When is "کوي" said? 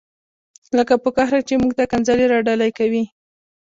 2.79-3.03